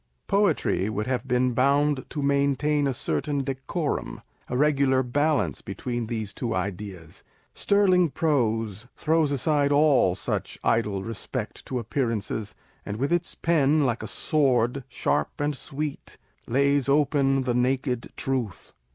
[0.25, 6.33] Poetry would have been bound to maintain a certain decorum, a regular balance between these
[6.33, 13.35] two ideas; sterling prose throws aside all such idle respect to appearances, and with its
[13.35, 18.73] pen, like a sword," sharp and sweet," lays open the naked truth